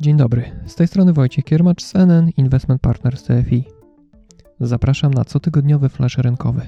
Dzień 0.00 0.16
dobry, 0.16 0.44
z 0.66 0.74
tej 0.74 0.86
strony 0.86 1.12
Wojciech 1.12 1.44
Kiermacz 1.44 1.82
z 1.82 1.92
Investment 2.36 2.82
Partners 2.82 3.24
TFI. 3.24 3.64
Zapraszam 4.60 5.14
na 5.14 5.24
cotygodniowy 5.24 5.88
flash 5.88 6.18
rynkowy. 6.18 6.60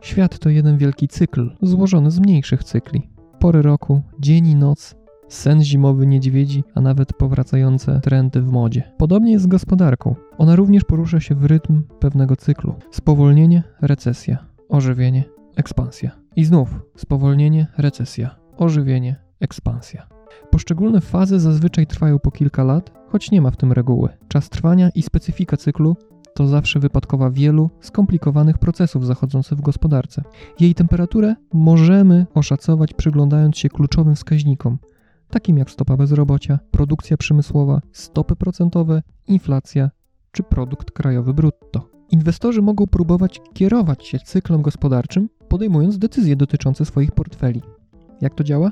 Świat 0.00 0.38
to 0.38 0.48
jeden 0.48 0.78
wielki 0.78 1.08
cykl, 1.08 1.50
złożony 1.62 2.10
z 2.10 2.20
mniejszych 2.20 2.64
cykli. 2.64 3.10
Pory 3.38 3.62
roku, 3.62 4.02
dzień 4.20 4.46
i 4.46 4.56
noc, 4.56 4.94
sen 5.28 5.64
zimowy 5.64 6.06
niedźwiedzi, 6.06 6.64
a 6.74 6.80
nawet 6.80 7.12
powracające 7.12 8.00
trendy 8.00 8.42
w 8.42 8.52
modzie. 8.52 8.92
Podobnie 8.98 9.32
jest 9.32 9.44
z 9.44 9.48
gospodarką. 9.48 10.14
Ona 10.38 10.56
również 10.56 10.84
porusza 10.84 11.20
się 11.20 11.34
w 11.34 11.44
rytm 11.44 11.82
pewnego 12.00 12.36
cyklu. 12.36 12.74
Spowolnienie, 12.90 13.62
recesja, 13.80 14.46
ożywienie, 14.68 15.24
ekspansja. 15.56 16.10
I 16.36 16.44
znów 16.44 16.80
spowolnienie, 16.96 17.66
recesja, 17.78 18.36
ożywienie, 18.56 19.16
ekspansja. 19.40 20.06
Poszczególne 20.50 21.00
fazy 21.00 21.40
zazwyczaj 21.40 21.86
trwają 21.86 22.18
po 22.18 22.30
kilka 22.30 22.64
lat, 22.64 22.92
choć 23.08 23.30
nie 23.30 23.40
ma 23.40 23.50
w 23.50 23.56
tym 23.56 23.72
reguły. 23.72 24.08
Czas 24.28 24.48
trwania 24.48 24.90
i 24.94 25.02
specyfika 25.02 25.56
cyklu 25.56 25.96
to 26.34 26.46
zawsze 26.46 26.80
wypadkowa 26.80 27.30
wielu 27.30 27.70
skomplikowanych 27.80 28.58
procesów 28.58 29.06
zachodzących 29.06 29.58
w 29.58 29.62
gospodarce. 29.62 30.22
Jej 30.60 30.74
temperaturę 30.74 31.34
możemy 31.52 32.26
oszacować 32.34 32.94
przyglądając 32.94 33.58
się 33.58 33.68
kluczowym 33.68 34.14
wskaźnikom, 34.14 34.78
takim 35.30 35.58
jak 35.58 35.70
stopa 35.70 35.96
bezrobocia, 35.96 36.58
produkcja 36.70 37.16
przemysłowa, 37.16 37.80
stopy 37.92 38.36
procentowe, 38.36 39.02
inflacja 39.26 39.90
czy 40.32 40.42
produkt 40.42 40.90
krajowy 40.90 41.34
brutto. 41.34 41.88
Inwestorzy 42.10 42.62
mogą 42.62 42.86
próbować 42.86 43.40
kierować 43.54 44.06
się 44.06 44.18
cyklem 44.18 44.62
gospodarczym, 44.62 45.28
podejmując 45.52 45.98
decyzje 45.98 46.36
dotyczące 46.36 46.84
swoich 46.84 47.12
portfeli. 47.12 47.62
Jak 48.20 48.34
to 48.34 48.44
działa? 48.44 48.70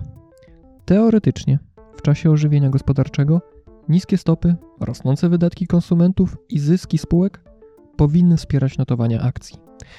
Teoretycznie, 0.84 1.58
w 1.96 2.02
czasie 2.02 2.30
ożywienia 2.30 2.70
gospodarczego, 2.70 3.40
niskie 3.88 4.18
stopy, 4.18 4.54
rosnące 4.80 5.28
wydatki 5.28 5.66
konsumentów 5.66 6.36
i 6.48 6.58
zyski 6.58 6.98
spółek 6.98 7.40
powinny 7.96 8.36
wspierać 8.36 8.78
notowania 8.78 9.22
akcji. 9.22 9.56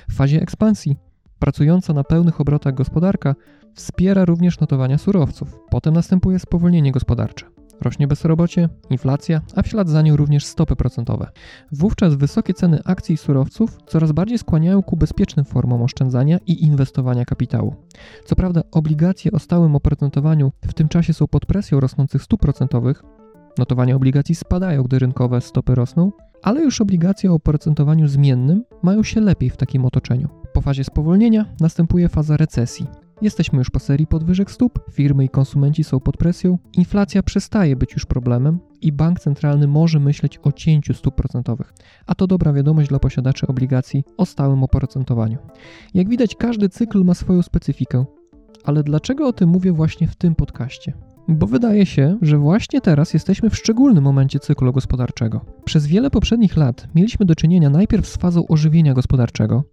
W 0.10 0.14
fazie 0.14 0.42
ekspansji, 0.42 0.96
pracująca 1.40 1.94
na 1.94 2.04
pełnych 2.04 2.42
obrotach 2.42 2.74
gospodarka 2.74 3.36
wspiera 3.74 4.26
również 4.26 4.60
notowania 4.60 4.98
surowców. 4.98 5.60
Potem 5.70 5.94
następuje 5.94 6.40
spowolnienie 6.40 6.92
gospodarcze. 6.92 7.46
Rośnie 7.82 8.08
bezrobocie, 8.08 8.70
inflacja, 8.90 9.42
a 9.56 9.62
w 9.62 9.68
ślad 9.68 9.90
za 9.90 10.02
nią 10.02 10.16
również 10.16 10.46
stopy 10.46 10.76
procentowe. 10.76 11.32
Wówczas 11.72 12.16
wysokie 12.16 12.54
ceny 12.54 12.80
akcji 12.86 13.16
i 13.16 13.18
surowców 13.18 13.78
coraz 13.88 14.12
bardziej 14.12 14.38
skłaniają 14.38 14.84
ku 14.84 14.98
bezpiecznym 14.98 15.46
formom 15.46 15.82
oszczędzania 15.82 16.40
i 16.48 16.64
inwestowania 16.64 17.26
kapitału. 17.26 17.76
Co 18.26 18.36
prawda, 18.36 18.64
obligacje 18.72 19.32
o 19.32 19.40
stałym 19.40 19.76
oprocentowaniu 19.76 20.52
w 20.62 20.74
tym 20.74 20.88
czasie 20.88 21.14
są 21.14 21.28
pod 21.28 21.46
presją 21.46 21.80
rosnących 21.80 22.24
stóp 22.24 22.42
procentowych, 22.42 23.04
notowania 23.58 23.96
obligacji 23.96 24.36
spadają, 24.36 24.84
gdy 24.84 25.00
rynkowe 25.00 25.42
stopy 25.42 25.76
rosną, 25.76 26.12
ale 26.42 26.62
już 26.62 26.82
obligacje 26.82 27.32
o 27.32 27.36
oprocentowaniu 27.36 28.08
zmiennym 28.08 28.64
mają 28.84 29.04
się 29.04 29.22
lepiej 29.22 29.50
w 29.50 29.58
takim 29.58 29.86
otoczeniu. 29.86 30.30
Po 30.54 30.62
fazie 30.62 30.84
spowolnienia 30.84 31.46
następuje 31.60 32.10
faza 32.10 32.38
recesji. 32.38 32.88
Jesteśmy 33.22 33.60
już 33.60 33.70
po 33.70 33.80
serii 33.80 34.08
podwyżek 34.08 34.52
stóp, 34.52 34.80
firmy 34.92 35.26
i 35.26 35.30
konsumenci 35.30 35.84
są 35.84 36.00
pod 36.00 36.18
presją, 36.18 36.58
inflacja 36.74 37.24
przestaje 37.24 37.76
być 37.76 37.94
już 37.94 38.06
problemem 38.06 38.60
i 38.82 38.92
bank 38.92 39.20
centralny 39.20 39.68
może 39.68 40.00
myśleć 40.00 40.40
o 40.44 40.52
cięciu 40.52 40.94
stóp 40.94 41.16
procentowych. 41.16 41.74
A 42.08 42.16
to 42.16 42.28
dobra 42.28 42.54
wiadomość 42.54 42.90
dla 42.90 43.00
posiadaczy 43.00 43.48
obligacji 43.48 44.04
o 44.18 44.26
stałym 44.26 44.64
oprocentowaniu. 44.64 45.38
Jak 45.94 46.10
widać, 46.10 46.36
każdy 46.36 46.70
cykl 46.70 47.04
ma 47.04 47.14
swoją 47.14 47.42
specyfikę. 47.42 48.06
Ale 48.64 48.84
dlaczego 48.84 49.28
o 49.28 49.34
tym 49.34 49.50
mówię 49.50 49.72
właśnie 49.72 50.08
w 50.08 50.16
tym 50.16 50.36
podcaście? 50.36 50.94
Bo 51.28 51.48
wydaje 51.48 51.86
się, 51.86 52.18
że 52.22 52.38
właśnie 52.38 52.82
teraz 52.82 53.14
jesteśmy 53.14 53.50
w 53.50 53.58
szczególnym 53.58 54.04
momencie 54.04 54.40
cyklu 54.40 54.74
gospodarczego. 54.74 55.46
Przez 55.66 55.88
wiele 55.88 56.10
poprzednich 56.10 56.58
lat 56.58 56.88
mieliśmy 56.96 57.26
do 57.26 57.36
czynienia 57.36 57.70
najpierw 57.70 58.08
z 58.08 58.18
fazą 58.18 58.48
ożywienia 58.48 58.94
gospodarczego, 58.94 59.64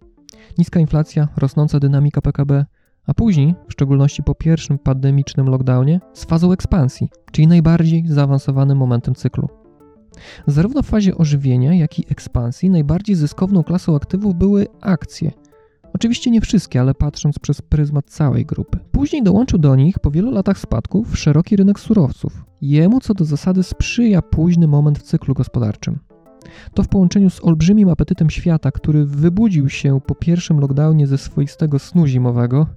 niska 0.57 0.79
inflacja, 0.79 1.27
rosnąca 1.37 1.79
dynamika 1.79 2.21
PKB, 2.21 2.65
a 3.09 3.13
później, 3.13 3.55
w 3.67 3.71
szczególności 3.73 4.23
po 4.23 4.35
pierwszym 4.35 4.79
pandemicznym 4.79 5.47
lockdownie, 5.47 5.99
z 6.13 6.25
fazą 6.25 6.51
ekspansji, 6.51 7.09
czyli 7.31 7.47
najbardziej 7.47 8.03
zaawansowanym 8.07 8.77
momentem 8.77 9.15
cyklu. 9.15 9.49
Zarówno 10.47 10.83
w 10.83 10.85
fazie 10.85 11.17
ożywienia, 11.17 11.73
jak 11.73 11.99
i 11.99 12.05
ekspansji 12.11 12.69
najbardziej 12.69 13.15
zyskowną 13.15 13.63
klasą 13.63 13.95
aktywów 13.95 14.35
były 14.35 14.67
akcje. 14.81 15.31
Oczywiście 15.93 16.31
nie 16.31 16.41
wszystkie, 16.41 16.81
ale 16.81 16.93
patrząc 16.93 17.39
przez 17.39 17.61
pryzmat 17.61 18.05
całej 18.05 18.45
grupy. 18.45 18.79
Później 18.91 19.23
dołączył 19.23 19.59
do 19.59 19.75
nich 19.75 19.99
po 19.99 20.11
wielu 20.11 20.31
latach 20.31 20.59
spadków 20.59 21.17
szeroki 21.17 21.55
rynek 21.55 21.79
surowców. 21.79 22.45
Jemu 22.61 22.99
co 22.99 23.13
do 23.13 23.25
zasady 23.25 23.63
sprzyja 23.63 24.21
późny 24.21 24.67
moment 24.67 24.99
w 24.99 25.03
cyklu 25.03 25.33
gospodarczym. 25.33 25.99
To 26.73 26.83
w 26.83 26.87
połączeniu 26.87 27.29
z 27.29 27.43
olbrzymim 27.43 27.89
apetytem 27.89 28.29
świata, 28.29 28.71
który 28.71 29.05
wybudził 29.05 29.69
się 29.69 30.01
po 30.01 30.15
pierwszym 30.15 30.59
lockdownie 30.59 31.07
ze 31.07 31.17
swoistego 31.17 31.79
snu 31.79 32.07
zimowego, 32.07 32.67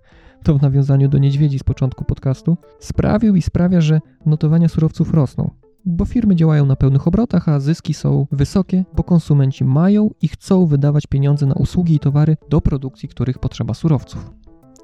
to 0.43 0.59
w 0.59 0.63
nawiązaniu 0.63 1.09
do 1.09 1.19
niedźwiedzi 1.19 1.59
z 1.59 1.63
początku 1.63 2.05
podcastu, 2.05 2.57
sprawił 2.81 3.37
i 3.37 3.43
sprawia, 3.43 3.81
że 3.81 4.01
notowania 4.27 4.69
surowców 4.69 5.15
rosną. 5.15 5.51
Bo 5.85 6.05
firmy 6.05 6.37
działają 6.37 6.67
na 6.67 6.77
pełnych 6.77 7.09
obrotach, 7.09 7.49
a 7.49 7.61
zyski 7.61 7.95
są 7.95 8.27
wysokie, 8.33 8.85
bo 8.97 9.03
konsumenci 9.05 9.65
mają 9.65 10.11
i 10.23 10.29
chcą 10.29 10.67
wydawać 10.67 11.07
pieniądze 11.07 11.47
na 11.47 11.55
usługi 11.55 11.95
i 11.95 11.99
towary 11.99 12.37
do 12.51 12.61
produkcji, 12.61 13.09
których 13.09 13.39
potrzeba 13.39 13.75
surowców. 13.75 14.31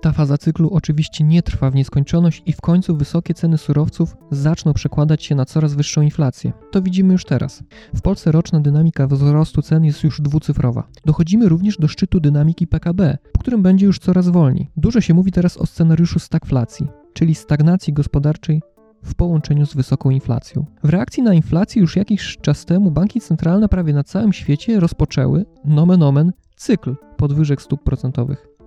Ta 0.01 0.13
faza 0.13 0.39
cyklu 0.39 0.71
oczywiście 0.71 1.25
nie 1.25 1.43
trwa 1.43 1.71
w 1.71 1.75
nieskończoność 1.75 2.43
i 2.47 2.53
w 2.53 2.61
końcu 2.61 2.97
wysokie 2.97 3.35
ceny 3.35 3.59
surowców 3.59 4.17
zaczną 4.31 4.73
przekładać 4.73 5.25
się 5.25 5.35
na 5.35 5.45
coraz 5.45 5.75
wyższą 5.75 6.03
inflację. 6.03 6.53
To 6.71 6.83
widzimy 6.83 7.13
już 7.13 7.25
teraz. 7.25 7.63
W 7.95 8.01
Polsce 8.01 8.33
roczna 8.33 8.61
dynamika 8.61 9.07
wzrostu 9.07 9.63
cen 9.63 9.85
jest 9.85 10.05
już 10.05 10.21
dwucyfrowa. 10.21 10.89
Dochodzimy 11.07 11.49
również 11.49 11.77
do 11.79 11.89
szczytu 11.89 12.21
dynamiki 12.21 12.67
PKB, 12.67 13.19
po 13.33 13.41
którym 13.41 13.63
będzie 13.63 13.87
już 13.87 13.99
coraz 13.99 14.29
wolniej. 14.29 14.71
Dużo 14.77 15.01
się 15.01 15.15
mówi 15.15 15.33
teraz 15.33 15.57
o 15.57 15.67
scenariuszu 15.67 16.19
stagflacji, 16.19 16.89
czyli 17.13 17.35
stagnacji 17.35 17.93
gospodarczej 17.93 18.63
w 19.05 19.15
połączeniu 19.15 19.67
z 19.67 19.75
wysoką 19.75 20.11
inflacją. 20.11 20.67
W 20.85 20.89
reakcji 20.89 21.23
na 21.23 21.35
inflację 21.35 21.81
już 21.81 21.97
jakiś 21.97 22.37
czas 22.37 22.65
temu 22.65 22.91
banki 22.91 23.21
centralne 23.21 23.69
prawie 23.69 23.93
na 23.93 24.05
całym 24.05 24.33
świecie 24.33 24.81
rozpoczęły, 24.81 25.45
nomen 25.65 26.03
omen, 26.03 26.33
cykl 26.57 26.97
podwyżek 27.17 27.63
stóp 27.63 27.83
procentowych. 27.83 28.58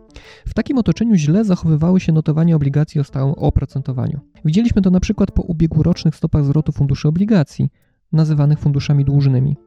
W 0.47 0.53
takim 0.53 0.77
otoczeniu 0.77 1.15
źle 1.15 1.45
zachowywały 1.45 1.99
się 1.99 2.11
notowania 2.11 2.55
obligacji 2.55 3.01
o 3.01 3.03
stałym 3.03 3.33
oprocentowaniu. 3.33 4.19
Widzieliśmy 4.45 4.81
to 4.81 4.89
na 4.89 4.99
przykład 4.99 5.31
po 5.31 5.41
ubiegłorocznych 5.41 6.15
stopach 6.15 6.45
zwrotu 6.45 6.71
funduszy 6.71 7.07
obligacji, 7.07 7.69
nazywanych 8.11 8.59
funduszami 8.59 9.05
dłużnymi. 9.05 9.57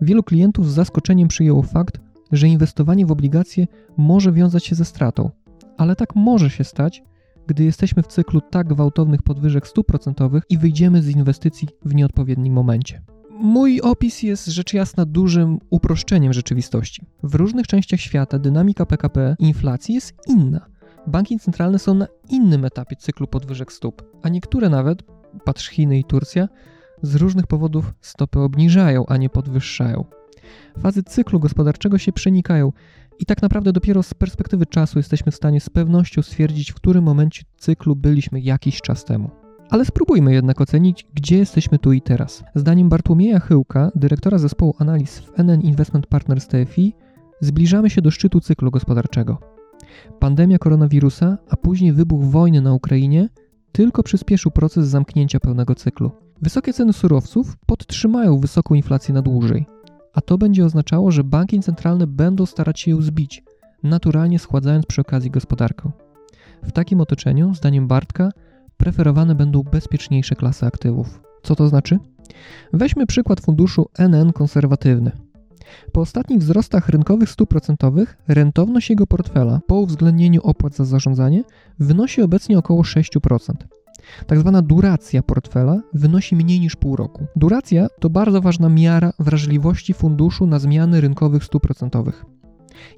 Wielu 0.00 0.22
klientów 0.22 0.70
z 0.70 0.74
zaskoczeniem 0.74 1.28
przyjęło 1.28 1.62
fakt, 1.62 2.00
że 2.32 2.48
inwestowanie 2.48 3.06
w 3.06 3.10
obligacje 3.10 3.66
może 3.96 4.32
wiązać 4.32 4.66
się 4.66 4.74
ze 4.74 4.84
stratą, 4.84 5.30
ale 5.76 5.96
tak 5.96 6.16
może 6.16 6.50
się 6.50 6.64
stać, 6.64 7.02
gdy 7.46 7.64
jesteśmy 7.64 8.02
w 8.02 8.06
cyklu 8.06 8.40
tak 8.40 8.68
gwałtownych 8.68 9.22
podwyżek 9.22 9.66
stóp 9.66 9.86
procentowych 9.86 10.42
i 10.50 10.58
wyjdziemy 10.58 11.02
z 11.02 11.08
inwestycji 11.08 11.68
w 11.84 11.94
nieodpowiednim 11.94 12.54
momencie. 12.54 13.02
Mój 13.40 13.80
opis 13.80 14.22
jest 14.22 14.46
rzecz 14.46 14.74
jasna 14.74 15.04
dużym 15.04 15.58
uproszczeniem 15.70 16.32
rzeczywistości. 16.32 17.06
W 17.22 17.34
różnych 17.34 17.66
częściach 17.66 18.00
świata 18.00 18.38
dynamika 18.38 18.86
PKB 18.86 19.36
i 19.38 19.46
inflacji 19.46 19.94
jest 19.94 20.14
inna. 20.26 20.66
Banki 21.06 21.38
centralne 21.38 21.78
są 21.78 21.94
na 21.94 22.06
innym 22.28 22.64
etapie 22.64 22.96
cyklu 22.96 23.26
podwyżek 23.26 23.72
stóp, 23.72 24.02
a 24.22 24.28
niektóre 24.28 24.68
nawet, 24.68 25.02
patrz 25.44 25.68
Chiny 25.68 25.98
i 25.98 26.04
Turcja, 26.04 26.48
z 27.02 27.14
różnych 27.14 27.46
powodów 27.46 27.94
stopy 28.00 28.40
obniżają, 28.40 29.06
a 29.06 29.16
nie 29.16 29.30
podwyższają. 29.30 30.04
Fazy 30.78 31.02
cyklu 31.02 31.40
gospodarczego 31.40 31.98
się 31.98 32.12
przenikają 32.12 32.72
i 33.18 33.26
tak 33.26 33.42
naprawdę 33.42 33.72
dopiero 33.72 34.02
z 34.02 34.14
perspektywy 34.14 34.66
czasu 34.66 34.98
jesteśmy 34.98 35.32
w 35.32 35.36
stanie 35.36 35.60
z 35.60 35.70
pewnością 35.70 36.22
stwierdzić, 36.22 36.72
w 36.72 36.74
którym 36.74 37.04
momencie 37.04 37.42
cyklu 37.56 37.96
byliśmy 37.96 38.40
jakiś 38.40 38.80
czas 38.80 39.04
temu. 39.04 39.45
Ale 39.70 39.84
spróbujmy 39.84 40.32
jednak 40.32 40.60
ocenić, 40.60 41.06
gdzie 41.14 41.38
jesteśmy 41.38 41.78
tu 41.78 41.92
i 41.92 42.00
teraz. 42.00 42.44
Zdaniem 42.54 42.88
Bartłomieja 42.88 43.40
Chyłka, 43.40 43.90
dyrektora 43.94 44.38
zespołu 44.38 44.74
analiz 44.78 45.18
w 45.18 45.38
NN 45.38 45.60
Investment 45.60 46.06
Partners 46.06 46.48
TFI, 46.48 46.94
zbliżamy 47.40 47.90
się 47.90 48.02
do 48.02 48.10
szczytu 48.10 48.40
cyklu 48.40 48.70
gospodarczego. 48.70 49.38
Pandemia 50.18 50.58
koronawirusa, 50.58 51.38
a 51.48 51.56
później 51.56 51.92
wybuch 51.92 52.24
wojny 52.24 52.60
na 52.60 52.74
Ukrainie 52.74 53.28
tylko 53.72 54.02
przyspieszył 54.02 54.52
proces 54.52 54.86
zamknięcia 54.86 55.40
pełnego 55.40 55.74
cyklu. 55.74 56.10
Wysokie 56.42 56.72
ceny 56.72 56.92
surowców 56.92 57.56
podtrzymają 57.66 58.38
wysoką 58.38 58.74
inflację 58.74 59.14
na 59.14 59.22
dłużej, 59.22 59.66
a 60.14 60.20
to 60.20 60.38
będzie 60.38 60.64
oznaczało, 60.64 61.10
że 61.10 61.24
banki 61.24 61.60
centralne 61.60 62.06
będą 62.06 62.46
starać 62.46 62.80
się 62.80 62.90
ją 62.90 63.02
zbić, 63.02 63.42
naturalnie 63.82 64.38
schładzając 64.38 64.86
przy 64.86 65.00
okazji 65.00 65.30
gospodarkę. 65.30 65.90
W 66.62 66.72
takim 66.72 67.00
otoczeniu, 67.00 67.54
zdaniem 67.54 67.86
Bartka, 67.86 68.30
preferowane 68.76 69.34
będą 69.34 69.62
bezpieczniejsze 69.62 70.34
klasy 70.34 70.66
aktywów. 70.66 71.20
Co 71.42 71.56
to 71.56 71.68
znaczy? 71.68 71.98
Weźmy 72.72 73.06
przykład 73.06 73.40
funduszu 73.40 73.88
NN 73.98 74.32
konserwatywny. 74.32 75.12
Po 75.92 76.00
ostatnich 76.00 76.38
wzrostach 76.38 76.88
rynkowych 76.88 77.30
stóp 77.30 77.50
procentowych 77.50 78.16
rentowność 78.28 78.90
jego 78.90 79.06
portfela 79.06 79.60
po 79.66 79.74
uwzględnieniu 79.74 80.40
opłat 80.42 80.74
za 80.74 80.84
zarządzanie 80.84 81.42
wynosi 81.78 82.22
obecnie 82.22 82.58
około 82.58 82.82
6%. 82.82 83.52
Tak 84.26 84.38
zwana 84.38 84.62
duracja 84.62 85.22
portfela 85.22 85.80
wynosi 85.94 86.36
mniej 86.36 86.60
niż 86.60 86.76
pół 86.76 86.96
roku. 86.96 87.26
Duracja 87.36 87.86
to 88.00 88.10
bardzo 88.10 88.40
ważna 88.40 88.68
miara 88.68 89.12
wrażliwości 89.18 89.94
funduszu 89.94 90.46
na 90.46 90.58
zmiany 90.58 91.00
rynkowych 91.00 91.44
stóp 91.44 91.62
procentowych. 91.62 92.24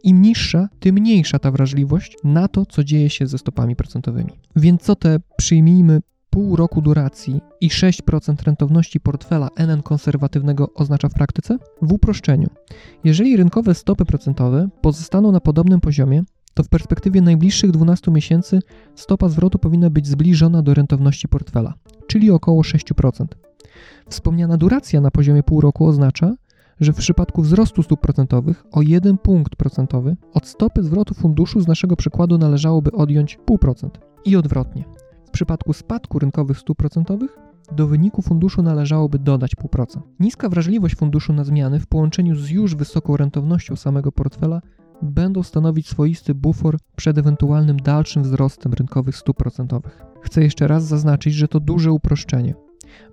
Im 0.03 0.23
niższa, 0.23 0.69
tym 0.81 0.95
mniejsza 0.95 1.39
ta 1.39 1.51
wrażliwość 1.51 2.17
na 2.25 2.49
to, 2.49 2.67
co 2.67 2.85
dzieje 2.85 3.11
się 3.11 3.27
ze 3.27 3.39
stopami 3.39 3.77
procentowymi. 3.77 4.33
Więc 4.57 4.83
co 4.83 4.97
te 4.97 5.19
przyjmijmy 5.37 6.01
pół 6.31 6.57
roku 6.57 6.83
duracji 6.83 7.41
i 7.61 7.69
6% 7.69 8.43
rentowności 8.45 9.01
portfela 9.01 9.49
NN 9.57 9.83
konserwatywnego 9.83 10.75
oznacza 10.75 11.09
w 11.09 11.15
praktyce? 11.15 11.59
W 11.83 11.93
uproszczeniu, 11.93 12.49
jeżeli 13.05 13.37
rynkowe 13.37 13.75
stopy 13.75 14.05
procentowe 14.05 14.69
pozostaną 14.81 15.33
na 15.33 15.41
podobnym 15.41 15.81
poziomie, 15.81 16.23
to 16.55 16.63
w 16.63 16.69
perspektywie 16.69 17.21
najbliższych 17.21 17.71
12 17.71 18.11
miesięcy 18.11 18.61
stopa 18.95 19.29
zwrotu 19.29 19.59
powinna 19.59 19.91
być 19.91 20.07
zbliżona 20.07 20.63
do 20.63 20.75
rentowności 20.75 21.29
portfela, 21.29 21.75
czyli 22.07 22.31
około 22.31 22.63
6%. 22.63 23.27
Wspomniana 24.09 24.57
duracja 24.57 25.01
na 25.01 25.11
poziomie 25.11 25.43
pół 25.43 25.61
roku 25.61 25.87
oznacza, 25.87 26.35
że 26.81 26.93
w 26.93 26.97
przypadku 26.97 27.43
wzrostu 27.43 27.83
stóp 27.83 28.01
procentowych 28.01 28.65
o 28.73 28.83
1 28.83 29.19
punkt 29.19 29.57
procentowy 29.57 30.17
od 30.35 30.47
stopy 30.47 30.83
zwrotu 30.83 31.15
funduszu 31.15 31.61
z 31.61 31.69
naszego 31.69 31.97
przykładu 31.97 32.39
należałoby 32.39 32.93
odjąć 32.93 33.39
0,5% 33.49 33.89
i 34.25 34.37
odwrotnie. 34.37 34.85
W 35.27 35.31
przypadku 35.31 35.73
spadku 35.73 36.19
rynkowych 36.19 36.59
stóp 36.59 36.79
procentowych 36.79 37.39
do 37.73 37.87
wyniku 37.87 38.23
funduszu 38.23 38.63
należałoby 38.63 39.19
dodać 39.19 39.57
0,5%. 39.57 40.01
Niska 40.21 40.49
wrażliwość 40.49 40.97
funduszu 40.97 41.33
na 41.33 41.45
zmiany 41.45 41.81
w 41.81 41.87
połączeniu 41.87 42.37
z 42.37 42.51
już 42.51 42.75
wysoką 42.75 43.17
rentownością 43.17 43.77
samego 43.77 44.13
portfela 44.13 44.61
będą 45.03 45.43
stanowić 45.43 45.89
swoisty 45.89 46.35
bufor 46.35 46.77
przed 46.97 47.19
ewentualnym 47.19 47.77
dalszym 47.77 48.23
wzrostem 48.23 48.73
rynkowych 48.73 49.17
stóp 49.17 49.37
procentowych. 49.37 50.03
Chcę 50.23 50.43
jeszcze 50.43 50.69
raz 50.69 50.85
zaznaczyć, 50.85 51.35
że 51.35 51.49
to 51.49 51.61
duże 51.61 51.93
uproszczenie, 51.93 52.55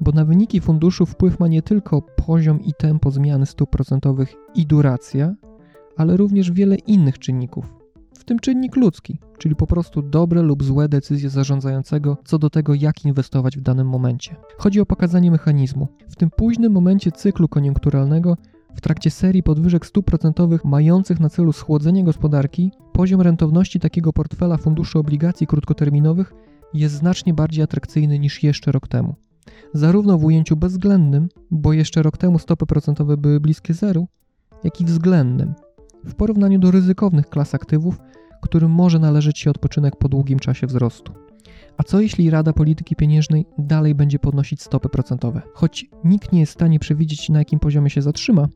bo 0.01 0.11
na 0.11 0.25
wyniki 0.25 0.61
funduszu 0.61 1.05
wpływ 1.05 1.39
ma 1.39 1.47
nie 1.47 1.61
tylko 1.61 2.01
poziom 2.01 2.61
i 2.61 2.73
tempo 2.73 3.11
zmiany 3.11 3.45
stóp 3.45 3.69
procentowych 3.69 4.33
i 4.55 4.65
duracja, 4.65 5.35
ale 5.97 6.17
również 6.17 6.51
wiele 6.51 6.75
innych 6.75 7.19
czynników, 7.19 7.73
w 8.19 8.23
tym 8.23 8.39
czynnik 8.39 8.75
ludzki, 8.75 9.19
czyli 9.37 9.55
po 9.55 9.67
prostu 9.67 10.01
dobre 10.01 10.41
lub 10.41 10.63
złe 10.63 10.89
decyzje 10.89 11.29
zarządzającego 11.29 12.17
co 12.25 12.39
do 12.39 12.49
tego, 12.49 12.73
jak 12.73 13.05
inwestować 13.05 13.57
w 13.57 13.61
danym 13.61 13.87
momencie. 13.87 14.35
Chodzi 14.57 14.81
o 14.81 14.85
pokazanie 14.85 15.31
mechanizmu. 15.31 15.87
W 16.09 16.15
tym 16.15 16.29
późnym 16.29 16.71
momencie 16.71 17.11
cyklu 17.11 17.47
koniunkturalnego 17.47 18.37
w 18.75 18.81
trakcie 18.81 19.11
serii 19.11 19.43
podwyżek 19.43 19.85
stóp 19.85 20.05
procentowych 20.05 20.65
mających 20.65 21.19
na 21.19 21.29
celu 21.29 21.53
schłodzenie 21.53 22.03
gospodarki, 22.03 22.71
poziom 22.93 23.21
rentowności 23.21 23.79
takiego 23.79 24.13
portfela 24.13 24.57
funduszy 24.57 24.99
obligacji 24.99 25.47
krótkoterminowych 25.47 26.33
jest 26.73 26.95
znacznie 26.95 27.33
bardziej 27.33 27.63
atrakcyjny 27.63 28.19
niż 28.19 28.43
jeszcze 28.43 28.71
rok 28.71 28.87
temu. 28.87 29.15
Zarówno 29.73 30.17
w 30.17 30.25
ujęciu 30.25 30.55
bezwzględnym, 30.55 31.29
bo 31.51 31.73
jeszcze 31.73 32.03
rok 32.03 32.17
temu 32.17 32.39
stopy 32.39 32.65
procentowe 32.65 33.17
były 33.17 33.39
bliskie 33.39 33.73
zeru, 33.73 34.07
jak 34.63 34.81
i 34.81 34.85
względnym, 34.85 35.53
w 36.05 36.15
porównaniu 36.15 36.59
do 36.59 36.71
ryzykownych 36.71 37.29
klas 37.29 37.55
aktywów, 37.55 37.99
którym 38.41 38.71
może 38.71 38.99
należeć 38.99 39.39
się 39.39 39.49
odpoczynek 39.49 39.95
po 39.95 40.09
długim 40.09 40.39
czasie 40.39 40.67
wzrostu. 40.67 41.13
A 41.77 41.83
co 41.83 42.01
jeśli 42.01 42.29
Rada 42.29 42.53
Polityki 42.53 42.95
Pieniężnej 42.95 43.45
dalej 43.57 43.95
będzie 43.95 44.19
podnosić 44.19 44.61
stopy 44.61 44.89
procentowe? 44.89 45.41
Choć 45.53 45.85
nikt 46.03 46.31
nie 46.31 46.39
jest 46.39 46.51
w 46.51 46.55
stanie 46.55 46.79
przewidzieć, 46.79 47.29
na 47.29 47.39
jakim 47.39 47.59
poziomie 47.59 47.89
się 47.89 48.01
zatrzyma, 48.01 48.47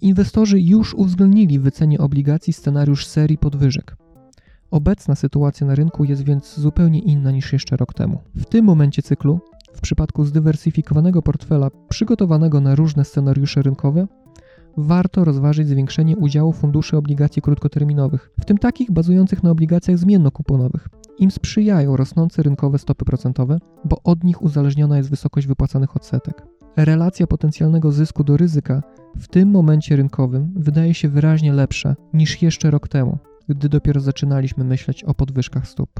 inwestorzy 0.00 0.60
już 0.60 0.94
uwzględnili 0.94 1.58
w 1.58 1.62
wycenie 1.62 1.98
obligacji 1.98 2.52
scenariusz 2.52 3.06
serii 3.06 3.38
podwyżek. 3.38 3.96
Obecna 4.70 5.14
sytuacja 5.14 5.66
na 5.66 5.74
rynku 5.74 6.04
jest 6.04 6.24
więc 6.24 6.58
zupełnie 6.58 6.98
inna 6.98 7.30
niż 7.30 7.52
jeszcze 7.52 7.76
rok 7.76 7.94
temu. 7.94 8.20
W 8.34 8.44
tym 8.44 8.64
momencie 8.64 9.02
cyklu, 9.02 9.40
w 9.72 9.80
przypadku 9.80 10.24
zdywersyfikowanego 10.24 11.22
portfela 11.22 11.70
przygotowanego 11.88 12.60
na 12.60 12.74
różne 12.74 13.04
scenariusze 13.04 13.62
rynkowe, 13.62 14.06
warto 14.76 15.24
rozważyć 15.24 15.68
zwiększenie 15.68 16.16
udziału 16.16 16.52
funduszy 16.52 16.96
obligacji 16.96 17.42
krótkoterminowych, 17.42 18.30
w 18.40 18.44
tym 18.44 18.58
takich 18.58 18.90
bazujących 18.90 19.42
na 19.42 19.50
obligacjach 19.50 19.98
zmiennokuponowych. 19.98 20.88
Im 21.18 21.30
sprzyjają 21.30 21.96
rosnące 21.96 22.42
rynkowe 22.42 22.78
stopy 22.78 23.04
procentowe, 23.04 23.58
bo 23.84 23.96
od 24.04 24.24
nich 24.24 24.42
uzależniona 24.42 24.96
jest 24.96 25.10
wysokość 25.10 25.46
wypłacanych 25.46 25.96
odsetek. 25.96 26.46
Relacja 26.76 27.26
potencjalnego 27.26 27.92
zysku 27.92 28.24
do 28.24 28.36
ryzyka 28.36 28.82
w 29.16 29.28
tym 29.28 29.50
momencie 29.50 29.96
rynkowym 29.96 30.52
wydaje 30.56 30.94
się 30.94 31.08
wyraźnie 31.08 31.52
lepsza 31.52 31.94
niż 32.12 32.42
jeszcze 32.42 32.70
rok 32.70 32.88
temu, 32.88 33.18
gdy 33.48 33.68
dopiero 33.68 34.00
zaczynaliśmy 34.00 34.64
myśleć 34.64 35.04
o 35.04 35.14
podwyżkach 35.14 35.68
stóp. 35.68 35.90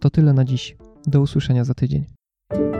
To 0.00 0.10
tyle 0.10 0.32
na 0.32 0.44
dziś. 0.44 0.76
Do 1.06 1.20
usłyszenia 1.20 1.64
za 1.64 1.74
tydzień. 1.74 2.19
thank 2.50 2.74
you 2.74 2.79